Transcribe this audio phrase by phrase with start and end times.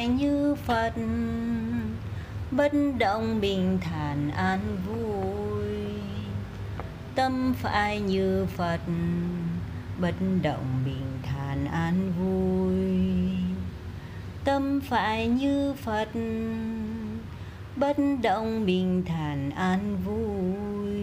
[0.00, 0.92] phải như phật.
[2.50, 5.66] Bất động bình thản an vui.
[7.14, 8.80] Tâm phải như phật.
[10.00, 12.76] Bất động bình thản an vui.
[14.44, 16.08] Tâm phải như phật.
[17.76, 21.00] Bất động bình thản an vui.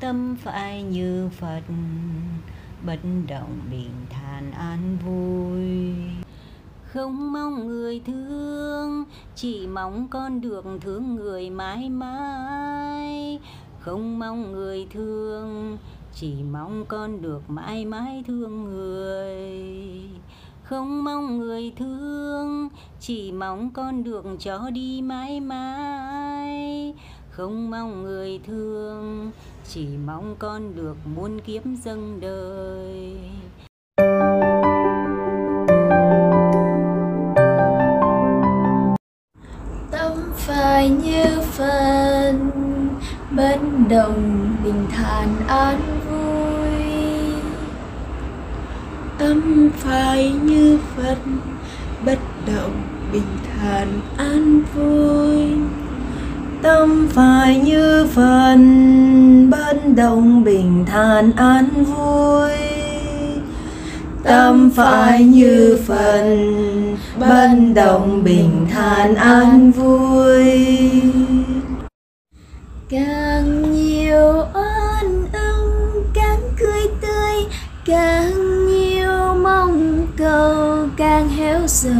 [0.00, 1.62] Tâm phải như phật.
[2.86, 6.17] Bất động bình thản an vui
[6.92, 13.38] không mong người thương, chỉ mong con được thương người mãi mãi.
[13.80, 15.78] Không mong người thương,
[16.14, 19.40] chỉ mong con được mãi mãi thương người.
[20.62, 22.68] Không mong người thương,
[23.00, 26.94] chỉ mong con được cho đi mãi mãi.
[27.30, 29.30] Không mong người thương,
[29.68, 33.16] chỉ mong con được muôn kiếp dâng đời.
[41.02, 42.50] Như phần
[43.30, 46.84] bất động bình thản an vui.
[49.18, 51.18] Tâm phải như phật,
[52.04, 52.82] bất động
[53.12, 55.58] bình thản an vui.
[56.62, 62.67] Tâm phải như phần bất động bình thản an vui
[64.28, 70.44] tâm phải như phần, bất động bình thản an vui.
[72.88, 77.34] Càng nhiều ân ưng càng cười tươi,
[77.86, 81.94] càng nhiều mong cầu, càng héo sầu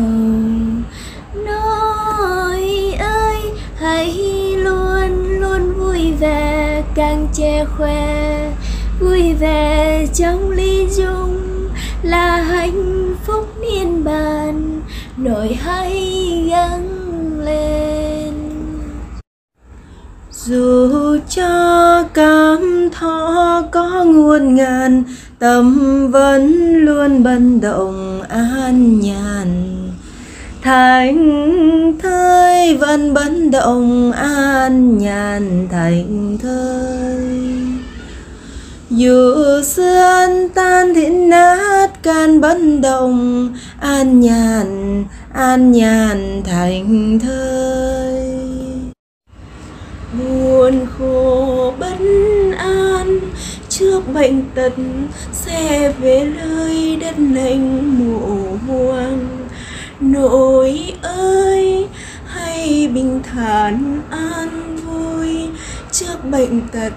[1.34, 2.60] nói
[2.98, 3.36] ơi,
[3.76, 4.14] hãy
[4.56, 8.50] luôn luôn vui vẻ, càng che khoe,
[9.00, 11.57] vui vẻ trong ly dung
[12.02, 14.80] là hạnh phúc miên bàn
[15.16, 15.92] nổi hay
[16.50, 16.88] gắng
[17.40, 18.34] lên.
[20.30, 25.04] Dù cho cảm thọ có nguồn ngàn,
[25.38, 25.76] tâm
[26.10, 29.74] vẫn luôn bận động an nhàn.
[30.62, 37.47] Thành thơi vẫn bận động an nhàn thành thơi
[38.98, 43.48] dù xương tan thịnh nát, can bấn động,
[43.80, 45.04] an nhàn
[45.34, 48.22] an nhàn thành thơi.
[50.12, 51.98] Buồn khổ bất
[52.58, 53.20] an,
[53.68, 54.72] trước bệnh tật,
[55.32, 59.48] xe về nơi đất lạnh mộ hoang.
[60.00, 61.86] Nội ơi,
[62.26, 65.48] hay bình thản an vui,
[65.92, 66.92] trước bệnh tật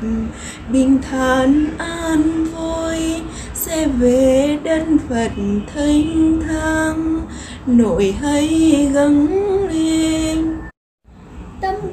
[0.70, 3.22] bình thản an vui
[3.54, 5.32] sẽ về đất phật
[5.74, 7.22] thanh thang.
[7.68, 8.48] Nội hay
[8.94, 9.28] gắng
[9.68, 10.61] lên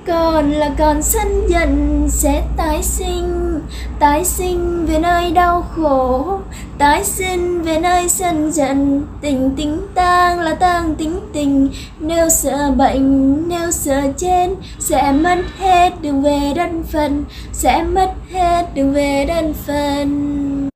[0.08, 3.60] còn là còn sân giận sẽ tái sinh.
[3.98, 6.41] Tái sinh về nơi đau khổ,
[6.78, 9.06] tái sinh về nơi sân giận.
[9.20, 11.68] Tình tính tang là tang tính tình.
[12.00, 14.48] Nếu sợ bệnh, nếu sợ chết,
[14.78, 20.68] sẽ mất hết đường về đơn phần sẽ mất hết đường về đơn phần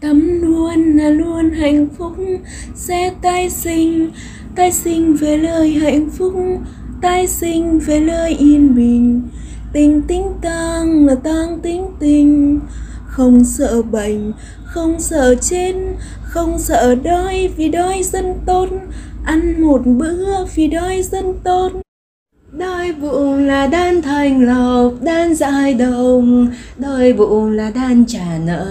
[0.00, 2.12] tâm luôn là luôn hạnh phúc,
[2.74, 4.10] sẽ tái sinh.
[4.56, 6.34] Tái sinh về lời hạnh phúc
[7.04, 9.22] tái sinh về nơi yên bình.
[9.72, 12.60] Tình tính tang là tang tính tình.
[13.06, 14.32] Không sợ bệnh,
[14.64, 15.74] không sợ chết,
[16.22, 18.68] không sợ đói vì đói dân tốt.
[19.24, 21.83] Ăn một bữa vì đói dân tốt
[22.58, 26.48] đôi bụng là đan thành lộc, đan dài đồng.
[26.76, 28.66] Đôi bụng là đan trả nợ.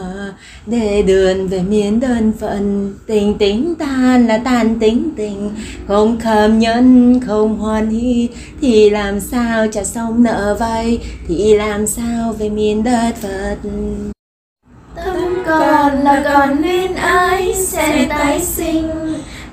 [0.65, 5.51] Để đường về miền đơn phận, tình tính tan là tan tính tình.
[5.87, 8.29] Không khâm nhân, không hoàn hy
[8.61, 10.99] thì làm sao trả xong nợ vay?
[11.27, 13.55] Thì làm sao về miền đất phật?
[14.95, 18.89] Tâm còn là còn nên ai sẽ tái sinh.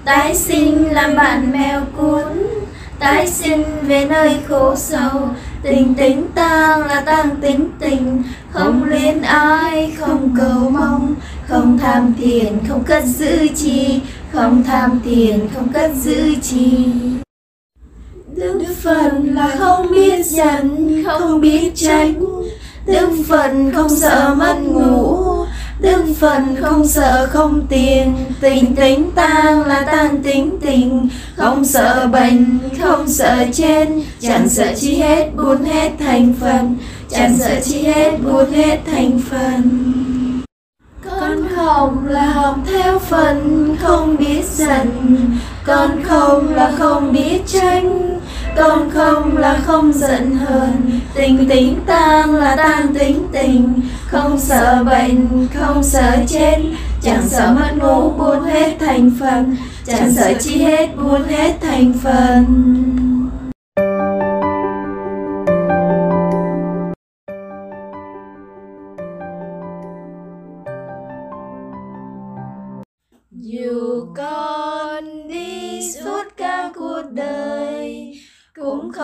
[0.05, 2.60] Tái sinh làm bạn mèo cuốn
[3.01, 5.29] tái sinh về nơi khổ sầu
[5.63, 11.15] tình tính tang là tang tính tình không luyến ai không cầu mong.
[11.49, 14.01] Không tham tiền không cất giữ chi.
[14.33, 16.87] Không tham tiền không cất giữ chi.
[18.37, 22.25] Đức Phật là không biết giận, không biết tránh,
[22.87, 25.37] Đức Phật không sợ mất ngủ.
[25.81, 28.15] Đức Phật không sợ không tiền.
[28.41, 31.09] Tình tính tang là tang tính tình.
[31.37, 33.89] Không sợ bệnh, không sợ chết.
[34.21, 36.77] Chẳng sợ chi hết, buôn hết thành phần.
[37.11, 39.63] Chẳng sợ chi hết, buôn hết thành phần.
[41.11, 44.89] Con không là học theo phần Không biết giận.
[45.67, 48.20] Con không là không biết tranh
[48.57, 53.81] con không là không giận hờn, tình tính tan là tan tính tình.
[54.07, 56.57] Không sợ bệnh, không sợ chết,
[57.03, 59.57] chẳng sợ mất ngủ buồn hết thành phần.
[59.87, 62.45] Chẳng sợ chi hết buồn hết thành phần.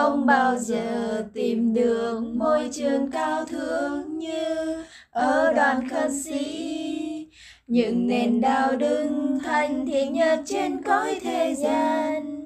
[0.07, 7.27] Không bao giờ tìm được môi trường cao thượng như ở đoàn khất sĩ.
[7.67, 12.43] Những nền đạo đứng thành thiện nhất trên cõi thế gian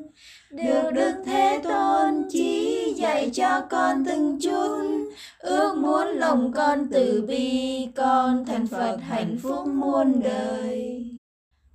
[0.51, 5.07] được đức thế tôn chỉ dạy cho con từng chút.
[5.39, 11.05] Ước muốn lòng con từ bi, con thành phật hạnh phúc muôn đời.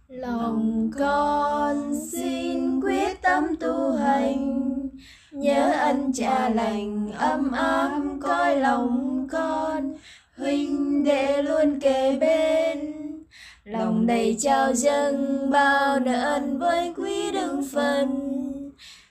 [0.09, 4.86] Lòng con xin quyết tâm tu hành
[5.33, 9.95] nhớ ân cha lành ấm áp coi lòng con.
[10.37, 12.95] huynh đệ luôn kề bên.
[13.65, 18.09] Lòng đầy trao dâng bao nợ ân với quý đừng phần.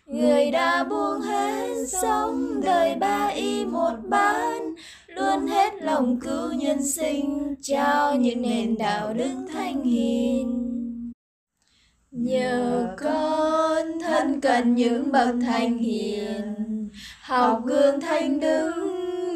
[0.06, 4.76] Người đã buông hết sống đời ba y một bán
[5.08, 10.85] luôn hết lòng cứu nhân sinh trao những nền đạo đức thanh hiền
[12.16, 16.44] nhờ con thân cần những bậc thanh hiền,
[17.22, 18.74] học gương thanh đức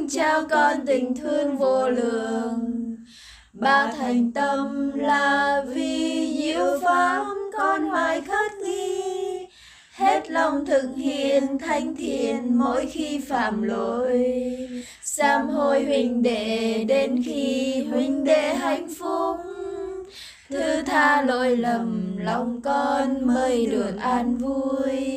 [0.10, 2.96] trao con tình thương vô lượng.
[3.54, 7.26] Ba thành tâm là vì diệu pháp
[7.58, 9.02] con hoài khất ghi.
[9.92, 14.28] Hết lòng thực hiện thanh thiện mỗi khi phạm lỗi.
[15.04, 19.38] Sám hối huynh đệ đến khi huynh đệ hạnh phúc
[20.50, 25.10] thứ tha lỗi lầm, lòng con mới được an vui.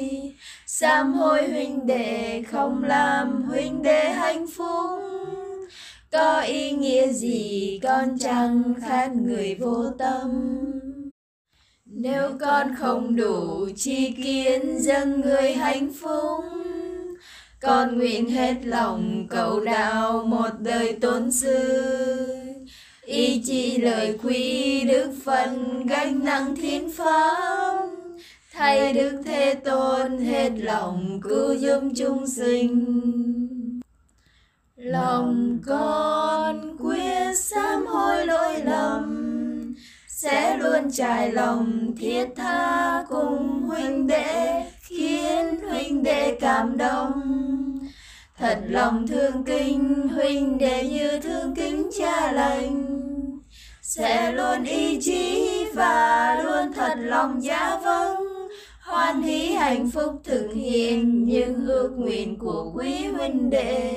[0.67, 5.03] Sám hối huynh đệ, không làm huynh đệ hạnh phúc.
[6.13, 10.31] Có ý nghĩa gì, con chẳng khác người vô tâm.
[11.85, 16.45] Nếu con không đủ chi kiến dâng người hạnh phúc,
[17.61, 22.42] con nguyện hết lòng cầu đạo một đời tôn sư
[23.07, 27.89] ý chi lời quý đức phần gánh nặng thiên pháp
[28.53, 33.81] thay đức thế tôn hết lòng cứu giúp chúng sinh.
[34.77, 39.75] Lòng con quyết sám hối lỗi lầm,
[40.09, 47.23] sẽ luôn trải lòng thiết tha cùng huynh đệ, khiến huynh đệ cảm động
[48.39, 52.99] thật lòng thương kính huynh đệ như thương kính cha lành.
[53.83, 58.33] Sẽ luôn ý chí và luôn thật lòng giá vâng
[58.83, 63.93] hoan hỷ hạnh phúc thực hiện những ước nguyện của quý huynh đệ.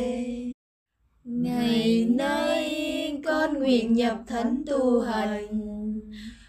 [1.23, 5.61] Ngày nay con nguyện nhập thánh tu hành,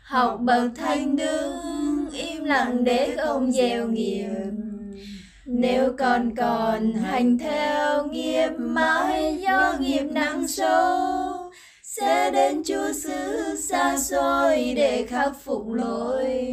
[0.02, 1.54] học bậc thanh đức
[2.12, 4.26] im lặng để không gieo nghiệp
[5.46, 10.98] nếu con còn hành theo nghiệp mãi, do nghiệp nặng sâu,
[11.82, 16.44] sẽ đến chúa xứ xa xôi để khắc phục lỗi.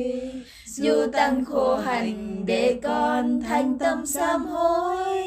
[0.66, 5.24] Dù tăng khổ hành để con thành tâm sám hối,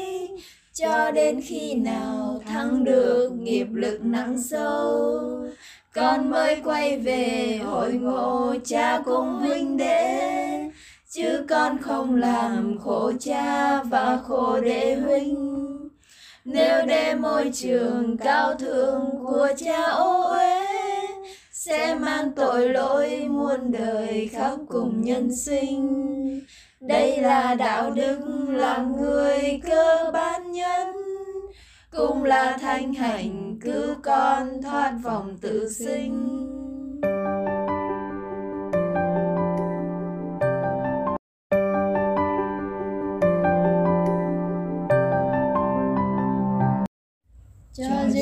[0.73, 5.21] cho đến khi nào thắng được nghiệp lực nặng sâu,
[5.93, 10.56] con mới quay về hội ngộ cha cùng huynh đệ
[11.17, 15.63] chứ con không làm khổ cha và khổ đệ huynh.
[16.45, 20.65] Nếu để môi trường cao thượng của cha ô uế,
[21.51, 26.41] sẽ mang tội lỗi muôn đời khắp cùng nhân sinh.
[26.79, 28.19] Đây là đạo đức
[28.49, 30.87] làm người cơ bản nhân
[31.91, 36.56] cũng là thanh hành cứu con thoát vòng tự sinh.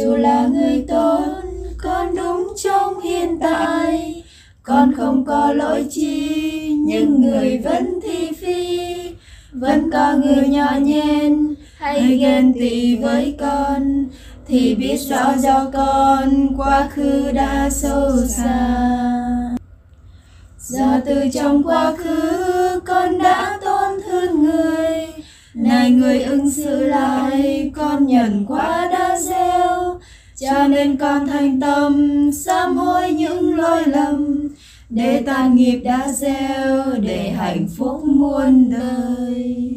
[0.01, 1.25] Dù là người tốt,
[1.77, 4.23] con đúng trong hiện tại.
[4.63, 8.89] Con không có lỗi chi, nhưng người vẫn thi phi.
[9.51, 14.05] Vẫn có người nhỏ nhen, hay ghen tị với con,
[14.47, 18.77] thì biết rõ do con quá khứ đã sâu xa.
[20.59, 25.07] Do từ trong quá khứ, con đã tổn thương người.
[25.53, 29.64] Này người ứng xử lại, con nhận quá đã gieo
[30.39, 34.49] cho nên con thành tâm sám hối những lỗi lầm
[34.89, 39.73] để tan nghiệp đã gieo, để hạnh phúc muôn đời.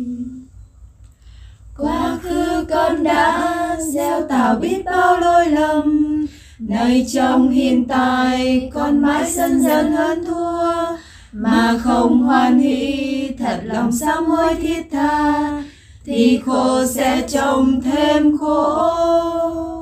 [1.79, 6.27] Quá khứ con đã gieo tạo biết bao lỗi lầm
[6.59, 10.97] nơi trong hiện tại con mãi dần dần hơn thua.
[11.33, 15.63] Mà không hoan hỷ, thật lòng sám hối thiết tha,
[16.05, 19.78] thì khổ sẽ trồng thêm khổ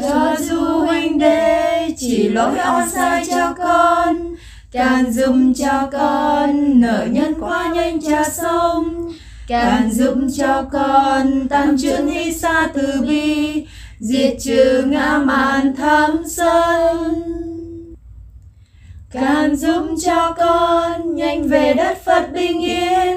[0.00, 4.34] cho dù huynh đệ chỉ lỗi oan sai cho con,
[4.72, 9.12] Càng giúp cho con nợ nhân quá nhanh cha sông
[9.48, 13.66] Càng giúp cho con tăng trưởng hy xa từ bi,
[13.98, 17.22] Diệt trừ ngã mạn tham sân.
[19.12, 23.16] Càng giúp cho con nhanh về đất Phật bình yên,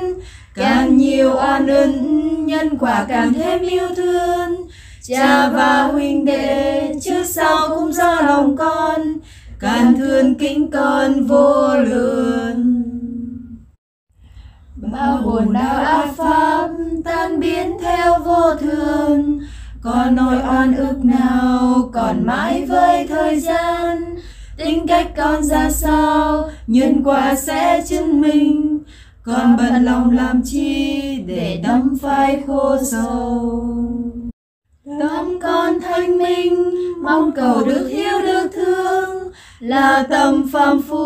[0.55, 4.67] Càng nhiều oan ân nhân quả càng thêm yêu thương
[5.07, 9.01] cha và huynh đệ, trước sau cũng do lòng con
[9.59, 12.83] càng thương kính con vô lượng.
[14.75, 16.69] Bao buồn đau ác pháp,
[17.05, 19.39] tan biến theo vô thường
[19.81, 24.15] còn nỗi oan ức nào còn mãi với thời gian?
[24.57, 28.79] Tính cách con ra sao, nhân quả sẽ chứng minh.
[29.23, 33.77] Con bận lòng làm chi để đắm phai khô sầu
[34.88, 40.98] Tâm con thanh minh, mong cầu được yêu được thương, là tâm phàm phu,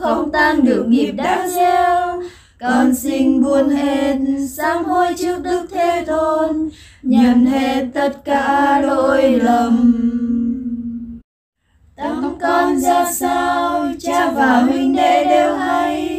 [0.00, 2.22] không tan được nghiệp đã gieo.
[2.60, 4.16] Con xin buồn hết,
[4.48, 6.68] sám hối trước Đức Thế Tôn,
[7.02, 9.94] nhận hết tất cả lỗi lầm.
[11.96, 16.17] Tâm con ra sao, cha và huynh đệ đều hay,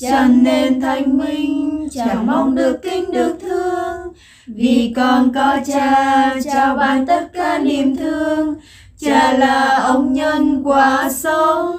[0.00, 4.12] chẳng nên thanh minh, chẳng mong được kinh được thương,
[4.46, 8.54] vì con có cha trao ban tất cả niềm thương
[8.98, 11.76] cha là ông nhân quả sống.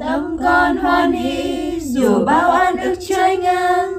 [0.00, 3.92] Tâm con hoan hỷ dù bao an ức trái ngang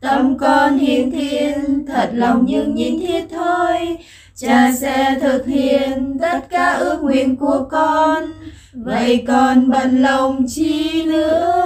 [0.00, 3.98] tâm con hiền thiên thật lòng nhưng nhìn thiết thôi
[4.40, 8.24] cha sẽ thực hiện tất cả ước nguyện của con.
[8.72, 11.56] Vậy con bận lòng chi nữa?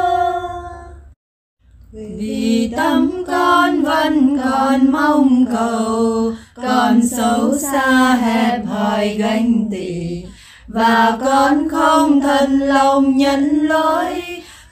[1.93, 10.25] Vì tâm con vẫn còn mong cầu còn xấu xa hẹp hòi ganh tị.
[10.67, 14.23] Và con không thân lòng nhận lỗi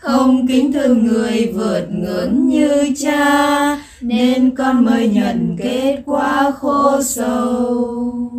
[0.03, 7.03] không kính thương người vượt ngưỡng như cha, nên con mới nhận kết quả khổ
[7.03, 8.31] sâu.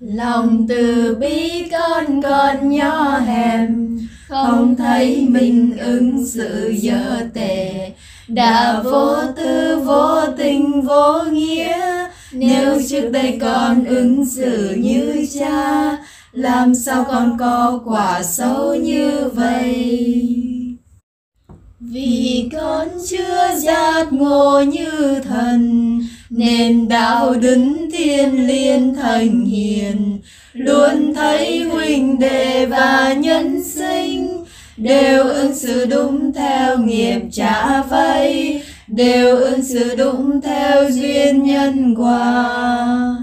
[0.00, 7.90] Lòng từ bi con còn nhỏ hèm không thấy mình ứng xử dở tệ.
[8.28, 15.98] Đã vô tư, vô tình, vô nghĩa, nếu trước đây con ứng xử như cha
[16.32, 20.26] làm sao con có quả xấu như vậy?
[21.80, 30.20] Vì con chưa giác ngộ như thần, nên đạo đứng thiên liên thành hiền.
[30.52, 34.44] Luôn thấy huynh đệ và nhân sinh,
[34.76, 41.94] đều ứng xử đúng theo nghiệp trả vay, đều ứng xử đúng theo duyên nhân
[41.94, 43.16] quả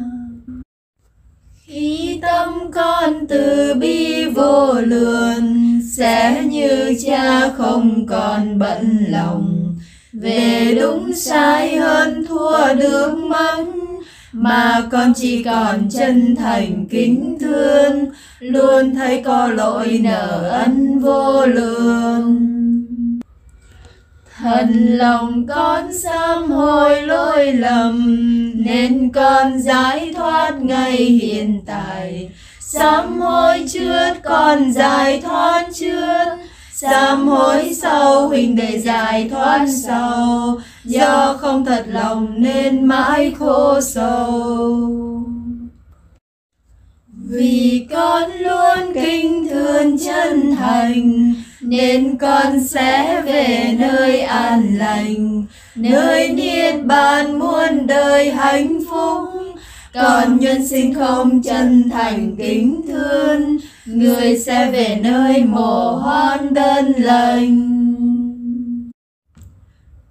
[2.21, 9.75] tâm con từ bi vô lượng, sẽ như cha không còn bận lòng.
[10.13, 13.71] Về đúng sai hơn thua được mắng,
[14.31, 18.05] mà con chỉ còn chân thành kính thương.
[18.39, 22.58] Luôn thấy có lỗi nợ ân vô lượng
[24.39, 28.15] thần lòng con sám hối lỗi lầm,
[28.65, 32.29] nên con giải thoát ngay hiện tại.
[32.59, 36.25] Sám hối trước, con giải thoát trước.
[36.73, 40.57] Sám hối sau, huynh đệ giải thoát sau.
[40.83, 44.89] Do không thật lòng, nên mãi khổ sầu.
[47.07, 56.29] Vì con luôn kinh thương chân thành nên con sẽ về nơi an lành, nơi
[56.29, 59.29] niết bàn muôn đời hạnh phúc.
[59.93, 66.93] Còn nhân sinh không chân thành kính thương, người sẽ về nơi mồ hoan đơn
[66.97, 67.79] lành.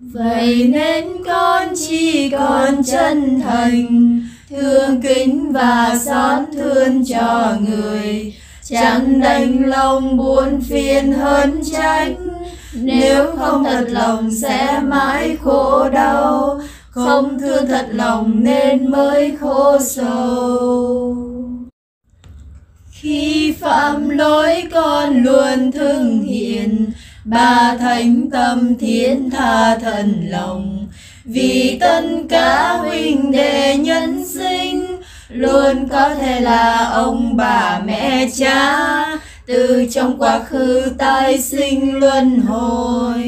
[0.00, 8.34] Vậy nên con chỉ còn chân thành, thương kính và xót thương cho người
[8.70, 12.28] chẳng đành lòng buồn phiền hơn tránh
[12.74, 16.60] nếu không thật lòng sẽ mãi khổ đau.
[16.90, 21.16] Không thương thật lòng nên mới khổ sầu.
[22.90, 26.86] Khi phạm lỗi con luôn thương hiền
[27.24, 30.86] ba thánh tâm thiên tha thần lòng.
[31.24, 34.87] Vì tân cả huynh đệ nhân sinh
[35.28, 38.76] luôn có thể là ông bà mẹ cha,
[39.46, 43.24] từ trong quá khứ tái sinh luân hồi.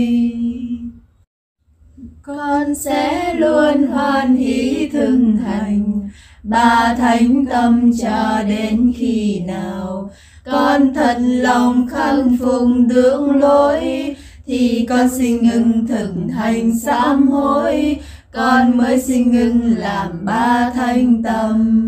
[2.23, 6.09] Con sẽ luôn hoan hỷ thương thành
[6.42, 10.11] ba thánh tâm cho đến khi nào.
[10.45, 14.14] Con thật lòng khăn phục đường lối
[14.47, 17.97] thì con xin ngừng thực hành sám hối
[18.32, 21.87] con mới xin ngừng làm ba thanh tâm.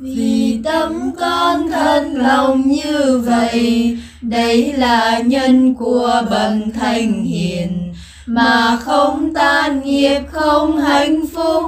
[0.00, 7.92] Vì tâm con thân lòng như vậy đấy là nhân của bậc thành hiền.
[8.26, 11.64] Mà không tan nghiệp, không hạnh phúc,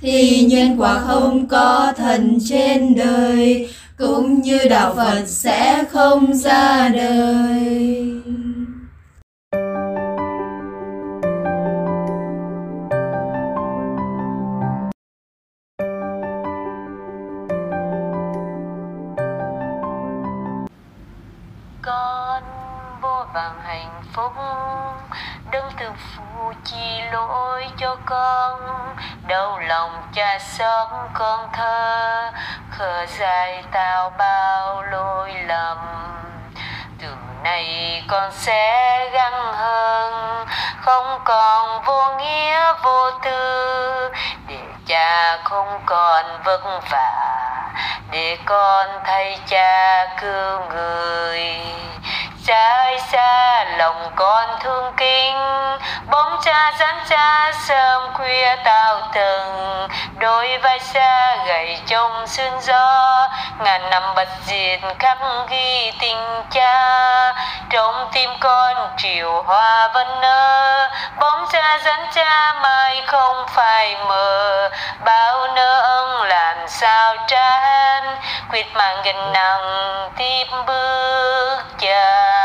[0.00, 6.88] thì nhân quả không có thần trên đời, cũng như đạo phật sẽ không ra
[6.88, 8.12] đời.
[24.20, 24.32] Phúc
[25.50, 25.86] đấng từ
[26.16, 28.60] phụ chi lỗi cho con,
[29.26, 32.30] đau lòng cha xót con thơ.
[32.70, 35.78] Khờ dài tao bao lỗi lầm
[36.98, 37.06] từ
[37.42, 40.46] nay con sẽ gắng hơn.
[40.80, 44.10] Không còn vô nghĩa vô tư,
[44.46, 46.60] để cha không còn vất
[46.90, 47.40] vả,
[48.10, 51.60] để con thay cha cứu người
[52.46, 55.36] xa ơi xa, lòng con thương kính.
[56.10, 59.88] Bóng cha dẫn cha sớm khuya tao từng.
[60.18, 63.28] Đôi vai xa gầy trong sương gió.
[63.58, 67.34] Ngàn năm bật diệt khắc ghi tình cha.
[67.70, 70.88] Trong tim con chiều hoa vẫn nở.
[71.20, 74.70] Bóng cha dẫn cha mai không phải mờ.
[75.04, 78.16] Bao nỡ ân làm sao trán
[78.50, 82.39] quyết mang gần nặng tiếp bước cha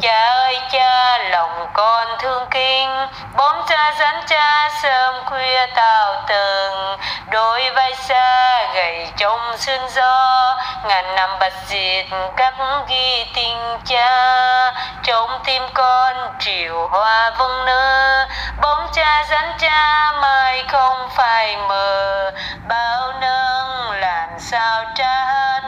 [0.00, 3.06] cha ơi cha lòng con thương kinh.
[3.36, 6.98] Bóng cha dẫn cha sớm khuya tao tường.
[7.30, 10.56] Đôi vai xa, gầy trong sương gió.
[10.84, 12.54] Ngàn năm bạch diệt các
[12.88, 14.72] ghi tình cha.
[15.02, 18.26] Trong tim con triều hoa vâng nơ.
[18.62, 22.30] Bóng cha dẫn cha mai không phải mờ.
[22.68, 25.60] Bao nâng làm sao cha hết.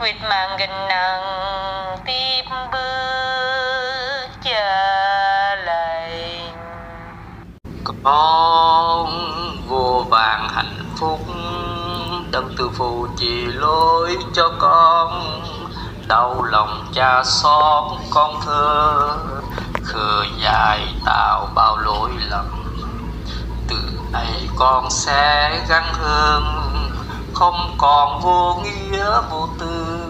[0.00, 2.85] Quyết mang gần nặng tim bước
[8.06, 9.10] con
[9.68, 11.20] vô vàng hạnh phúc,
[12.30, 15.22] đấng từ phụ chỉ lối cho con.
[16.08, 19.10] Đau lòng cha xót con thơ,
[19.84, 22.46] khờ dài tạo bao lỗi lầm.
[23.68, 23.76] Từ
[24.12, 26.44] nay con sẽ gắng hơn,
[27.34, 30.04] không còn vô nghĩa vô tư.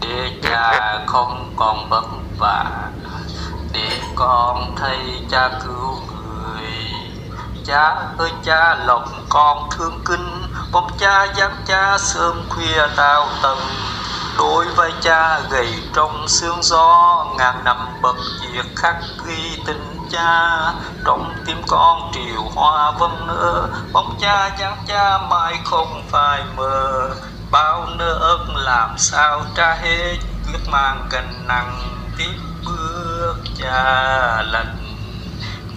[0.00, 2.04] Để cha không còn vất
[2.38, 2.90] vả,
[3.72, 5.87] để con thay cha cứu
[7.68, 13.58] cha ơi cha lòng con thương kinh bóng cha dáng cha sớm khuya tao tầng
[14.38, 20.72] đôi vai cha gầy trong sương gió, ngàn năm bậc diệt khắc ghi tình cha.
[21.04, 27.10] Trong tim con triều hoa vân nở, bóng cha dáng cha mai không phai mờ.
[27.50, 31.80] Bao nơ ơn làm sao tra hết quyết mang cành nặng
[32.16, 34.87] tiếp bước cha lành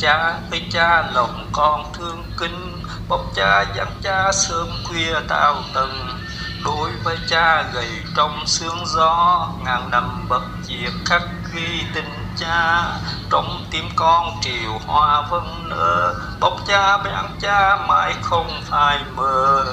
[0.02, 6.18] cha với cha lòng con thương kính bóc cha dặn cha sớm khuya tao từng
[6.66, 11.22] đối với cha gầy trong sương gió, ngàn năm bậc diệt khắc
[11.54, 12.84] ghi tình cha.
[13.30, 19.64] Trong tim con triều hoa vân nở bóc cha bén cha mãi không phai mờ.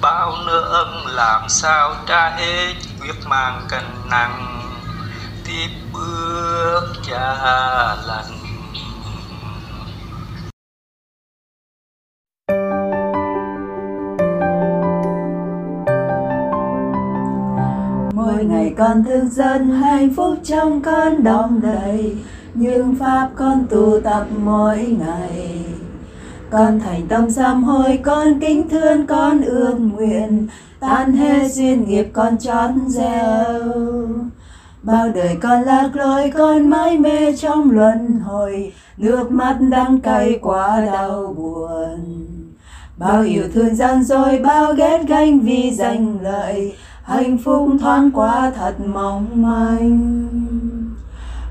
[0.00, 4.60] Bao nơ ân làm sao tra hết quyết mang cành nặng.
[5.44, 7.34] Tiếp bước cha
[8.06, 8.35] lành
[18.48, 22.16] ngày con thức giấc hạnh phúc trong con đong đầy.
[22.54, 25.64] những pháp con tu tập mỗi ngày.
[26.50, 30.46] Con thành tâm sám hối con kính thương con ước nguyện.
[30.80, 34.08] Tan hết duyên nghiệp con chót gieo.
[34.82, 38.72] Bao đời con lạc lối con mãi mê trong luân hồi.
[38.96, 42.26] Nước mắt đắng cay quá đau buồn.
[42.98, 46.74] Bao yêu thương gian dối bao ghét ganh vì giành lợi
[47.06, 50.28] hạnh phúc thoáng qua thật mong manh.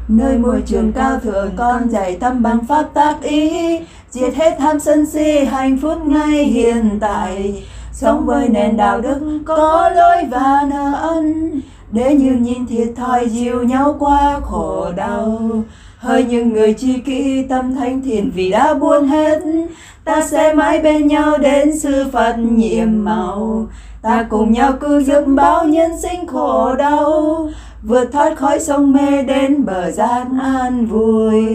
[0.08, 4.80] Nơi môi trường cao thượng con dạy tâm bằng pháp tác ý, diệt hết tham
[4.80, 7.64] sân si hạnh phúc ngay hiện tại.
[7.92, 11.52] Sống với nền đạo đức có lỗi và nợ ân,
[11.92, 15.52] để như nhìn thiệt thòi dìu nhau qua khổ đau.
[15.98, 19.40] Hơi những người chi kỷ tâm thánh thiện vì đã buông hết,
[20.04, 23.68] ta sẽ mãi bên nhau đến sư phật nhiệm màu
[24.06, 27.50] ta cùng nhau cứ giúp bao nhân sinh khổ đau,
[27.84, 31.46] vượt thoát khỏi sông mê đến bờ gian an vui.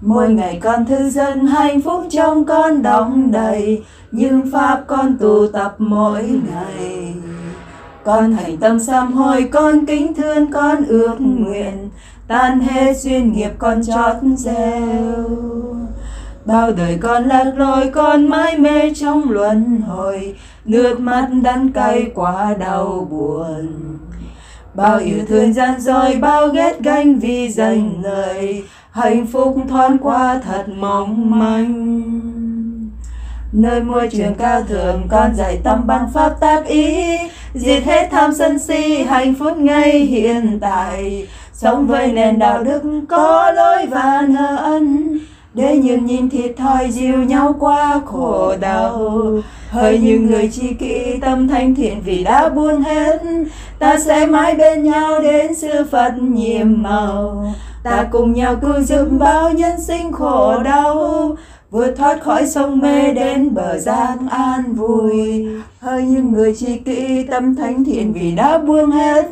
[0.00, 5.46] Mỗi ngày con thư dân hạnh phúc trong con đong đầy, nhưng pháp con tu
[5.52, 7.14] tập mỗi ngày.
[8.04, 11.90] Con thành tâm sám hối, con kính thương, con ước nguyện,
[12.28, 15.83] tan hết duyên nghiệp con chót gieo
[16.44, 20.34] bao đời con lạc lối con mãi mê trong luân hồi.
[20.64, 23.68] Nước mắt đắng cay quá đau buồn.
[24.74, 30.40] Bao yêu thương gian dối, bao ghét ganh vì danh lời hạnh phúc thoáng qua
[30.44, 32.02] thật mong manh.
[33.52, 37.18] Nơi môi trường cao thượng con dạy tâm bằng pháp tác ý.
[37.54, 41.28] Diệt hết tham sân si, hạnh phúc ngay hiện tại.
[41.52, 45.18] Sống với nền đạo đức có lối và nợ ân
[45.54, 49.20] để nhường nhìn thiệt thòi dìu nhau qua khổ đau.
[49.70, 53.18] Hỡi những người chi kỷ tâm thanh thiện vì đã buông hết,
[53.78, 57.46] ta sẽ mãi bên nhau đến sư phật nhiệm màu.
[57.84, 61.36] Ta cùng nhau cứu giúp bao nhân sinh khổ đau,
[61.70, 65.46] vượt thoát khỏi sông mê đến bờ giác an vui.
[65.80, 69.24] Hỡi những người chi kỷ tâm thánh thiện vì đã buông hết,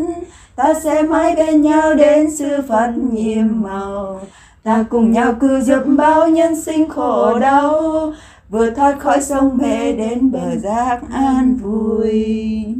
[0.56, 4.20] ta sẽ mãi bên nhau đến sư phật nhiệm màu
[4.62, 8.12] ta cùng nhau cứu giúp bao nhân sinh khổ đau,
[8.48, 12.74] vừa thoát khỏi sông mê đến bờ giác an vui.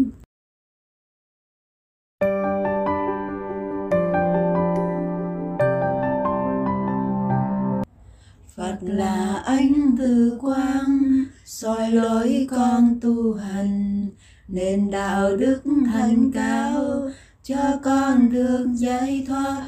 [8.57, 14.07] Phật là ánh từ quang, soi lối con tu hành
[14.49, 15.61] nên đạo đức
[15.93, 17.09] thành cao
[17.45, 19.67] cho con được giải thoát.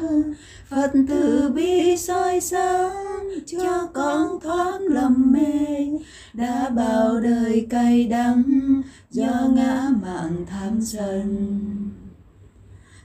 [0.70, 5.88] Phật từ bi soi sáng, cho con thoát lầm mê.
[6.32, 8.42] Đã bao đời cay đắng,
[9.10, 11.50] do ngã mạng tham sân.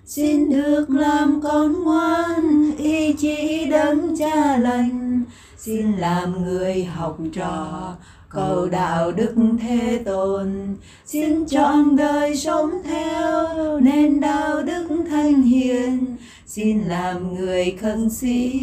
[0.06, 5.24] Xin được làm con ngoan, ý chí đấng cha lành.
[5.58, 7.96] Xin làm người học trò
[8.30, 16.18] cầu đạo đức thế tôn, xin chọn đời sống theo nên đạo đức thanh hiền.
[16.46, 18.62] Xin làm người khấn sĩ,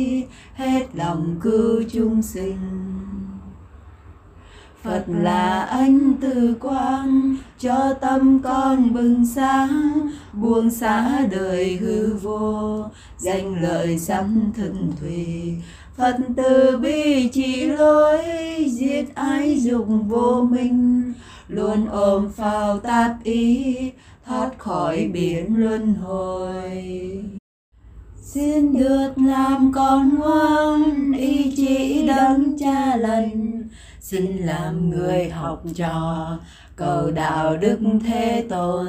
[0.55, 2.57] hết lòng cứu chúng sinh.
[4.83, 10.01] Phật là ánh từ quang, cho tâm con bừng sáng,
[10.33, 12.85] buông xả đời hư vô,
[13.19, 15.55] danh lợi sắm thân thùy
[15.97, 18.25] Phật từ bi chỉ lối,
[18.71, 21.13] giết ái dục vô minh.
[21.49, 23.77] Luôn ôm phao tạp ý,
[24.27, 26.85] thoát khỏi biển luân hồi.
[28.21, 33.63] Xin được làm con ngoan, ý chỉ đấng cha lành
[34.11, 36.39] xin làm người học trò,
[36.77, 38.87] cầu đạo đức thế tôn.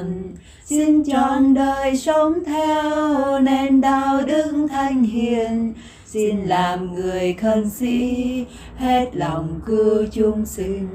[0.64, 5.74] Xin chọn đời sống theo nền đạo đức thanh hiền
[6.12, 8.44] xin làm người khân sĩ,
[8.76, 10.88] hết lòng cứu chúng sinh.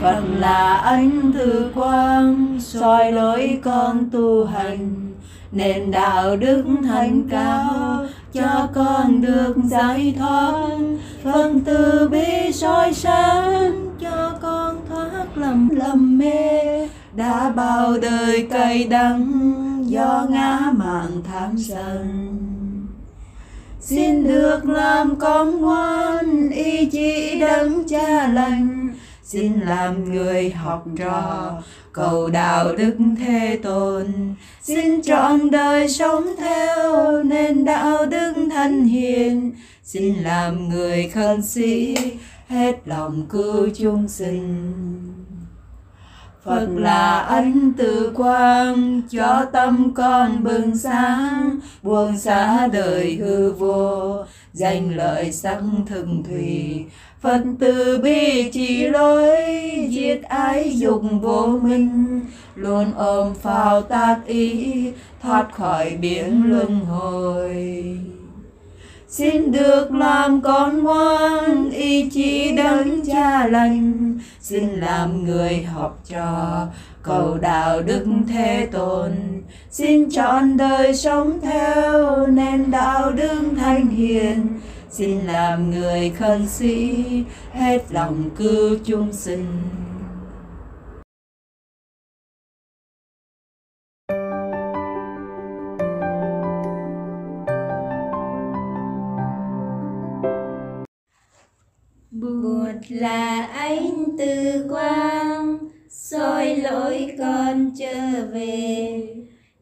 [0.00, 5.12] Phật là ánh từ quang, soi lối con tu hành.
[5.52, 10.78] Nền đạo đức thành cao, cho con được giải thoát.
[11.24, 16.88] Phần từ bi soi sáng, cho con thoát lầm lầm mê.
[17.16, 22.59] Đã bao đời cay đắng, do ngã mạng tham sân
[23.90, 28.88] xin được làm con ngoan, ý chí đấng cha lành.
[29.24, 31.52] Xin làm người học trò,
[31.92, 34.06] cầu đạo đức thế tôn.
[34.62, 39.52] xin chọn đời sống theo nên đạo đức thanh hiền.
[39.84, 41.96] Xin làm người khân sĩ,
[42.48, 44.72] hết lòng cứu chúng sinh.
[46.44, 54.16] Phật là ánh từ quang, cho tâm con bừng sáng, buông xả đời hư vô,
[54.52, 56.84] danh lợi sắc thường thủy
[57.20, 59.30] Phật từ bi chỉ lối
[59.90, 62.20] diệt ái dục vô minh,
[62.54, 67.56] luôn ôm phao tác ý, thoát khỏi biển luân hồi
[69.10, 74.18] xin được làm con ngoan, ý chí đấng cha lành.
[74.40, 76.66] Xin làm người học trò,
[77.02, 79.10] cầu đạo đức thế tôn.
[79.70, 84.46] xin chọn đời sống theo nền đạo đức thanh hiền.
[84.90, 87.04] Xin làm người khẩn sĩ,
[87.52, 89.46] hết lòng cứu chúng sinh.
[102.20, 109.06] Bụt là ánh từ quang, soi lỗi con trở về.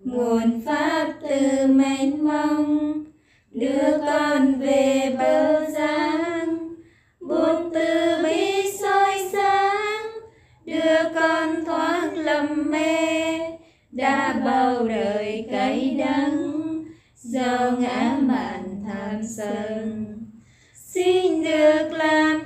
[0.04, 3.04] Nguồn pháp từ mênh mông,
[3.50, 6.68] đưa con về bờ giang.
[7.20, 10.06] Bụt từ bi soi sáng,
[10.64, 13.38] đưa con thoát lầm mê.
[13.90, 16.84] Đã bao đời cay đắng,
[17.16, 20.04] do ngã mạn tham sân.
[20.74, 22.40] Xin được làm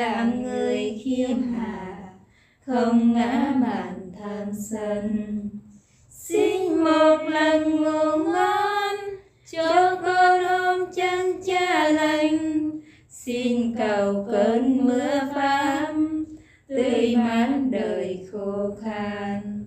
[0.00, 1.96] làm người khiêm hạ,
[2.66, 5.40] không ngã mạn tham sân.
[6.10, 8.96] Xin một lần ngủ ngon,
[9.52, 12.70] cho con ôm chân cha lành.
[13.08, 15.94] Xin cầu cơn mưa pháp
[16.68, 19.64] tươi mát đời khô khan.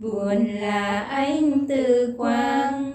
[0.00, 2.92] Buồn là ánh từ quang,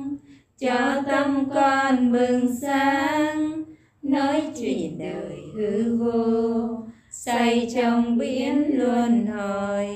[0.60, 3.64] cho tâm con bừng sáng.
[4.02, 6.70] Nói chuyện đời hư vô,
[7.12, 9.88] say trong biển luân hồi.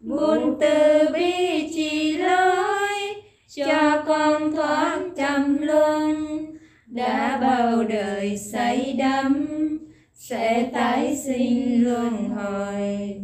[0.00, 3.14] Buồn từ bi chỉ lối
[3.56, 6.26] cho con thoát trầm luân.
[6.86, 9.46] Đã bao đời say đắm,
[10.14, 13.20] sẽ tái sinh luân hồi.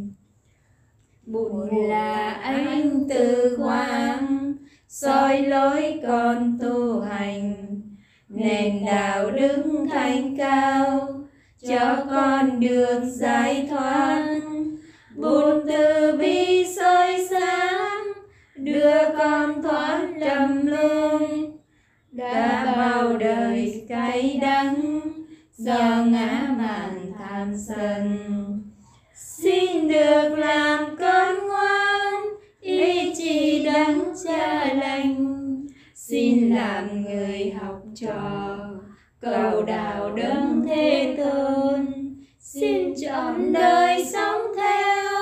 [1.26, 4.54] Buồn là ánh từ quang
[4.88, 7.54] soi lối con tu hành.
[8.28, 11.08] Nền đạo đức thanh cao
[11.68, 14.40] cho con đường giải thoát.
[15.16, 18.12] Bụt từ bi soi sáng,
[18.56, 21.22] đưa con thoát trầm luân.
[22.10, 25.00] Đã bao đời cay đắng,
[25.56, 28.18] do ngã mạn tham sân
[29.44, 32.22] xin được làm con ngoan,
[32.60, 35.66] ý chỉ đấng cha lành.
[35.94, 38.58] Xin làm người học trò
[39.24, 41.86] cầu đạo đấng thế tôn.
[42.40, 45.12] Xin chọn đời sống theo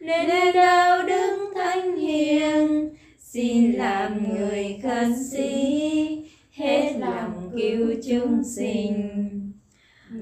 [0.00, 2.90] nên đạo đức thanh hiền.
[3.18, 9.10] Xin làm người khẩn sĩ hết lòng cứu chúng sinh.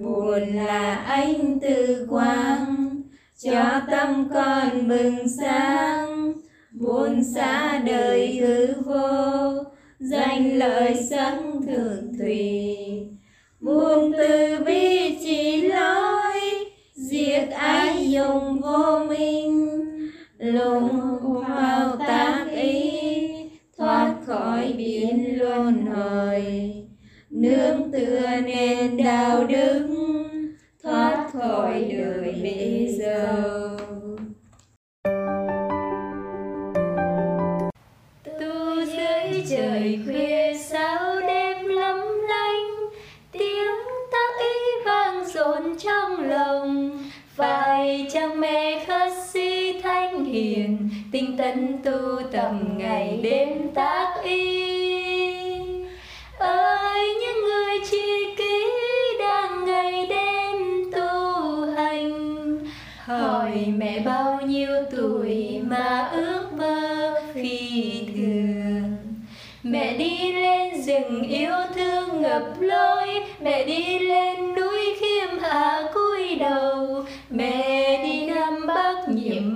[0.00, 3.02] buồn là ánh từ quang
[3.44, 6.32] cho tâm con bừng sáng.
[6.70, 9.52] Buồn xa đời hư vô
[9.98, 12.76] danh lợi sống thường thùy
[13.62, 16.40] buồn từ bi chỉ lối
[16.94, 19.78] diệt ái dùng vô minh?
[20.38, 20.91] Lùng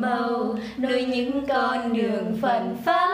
[0.00, 3.05] màu nơi những con đường phận pháp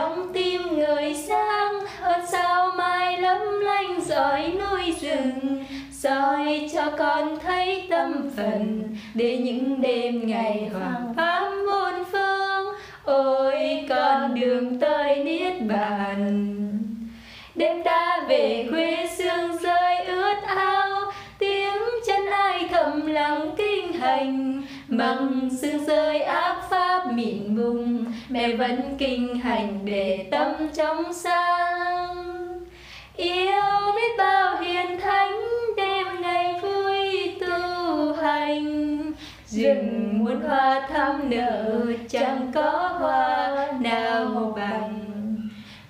[0.00, 7.38] trong tim người sang ơn sao mai lấm lanh dõi núi rừng soi cho con
[7.38, 8.82] thấy tâm phần
[9.14, 12.74] để những đêm ngày hoàng pháp muôn phương.
[13.04, 16.56] Ôi, con đường tới niết bàn.
[17.54, 24.62] Đêm ta về quê sương rơi ướt ao tiếng chân ai thầm lặng kinh hành.
[24.88, 27.89] Bằng sương rơi áp pháp mịn mùng
[28.30, 32.36] mẹ vẫn kinh hành để tâm trong sáng.
[33.16, 33.62] Yêu
[33.96, 35.40] biết bao hiền thánh,
[35.76, 39.00] đêm ngày vui tu hành.
[39.46, 45.00] Rừng muôn hoa thắm nở, chẳng có hoa nào bằng.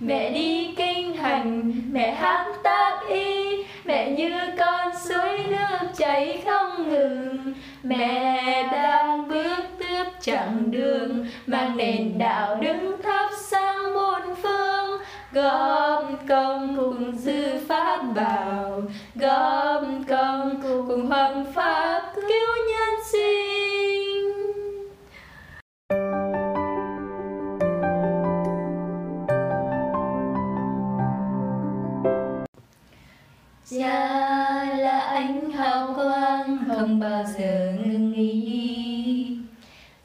[0.00, 6.88] Mẹ đi kinh hành, mẹ hát tác y mẹ như con suối nước chảy không
[6.88, 7.54] ngừng.
[7.82, 9.79] Mẹ đang bước
[10.20, 15.00] chặng đường, mang nền đạo đứng thắp sang muôn phương.
[15.32, 18.82] Góp công cùng dư pháp bảo,
[19.14, 23.40] góp công cùng hoàng pháp cứu nhân sinh.
[33.70, 38.29] Cha là ánh hào quang, không bao giờ ngừng nghỉ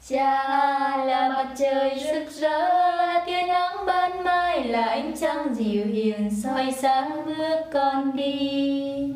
[0.08, 2.58] cha là mặt trời rực rỡ
[2.96, 9.12] là tia nắng ban mai là ánh trăng dịu hiền soi sáng bước con đi.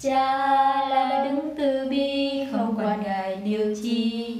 [0.00, 0.22] Cha
[0.88, 4.36] là đứng từ bi, không quản ngại điều chi.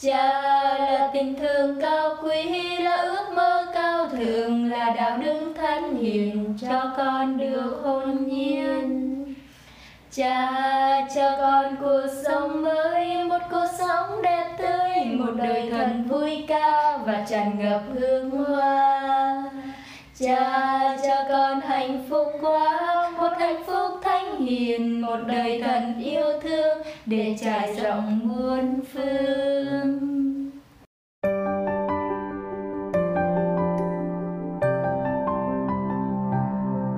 [0.00, 0.32] Cha
[0.78, 6.58] là tình thương cao quý, là ước mơ cao thượng, là đạo đức thánh hiền
[6.60, 9.04] cho con được hôn nhiên.
[10.12, 10.50] Cha
[11.14, 14.48] cho con cuộc sống mới, một cuộc sống đẹp
[15.28, 19.50] một đời thần vui ca và tràn ngập hương hoa.
[20.20, 26.40] Cha cho con hạnh phúc quá, một hạnh phúc thánh hiền, một đời thần yêu
[26.42, 30.27] thương để trải rộng muôn phương.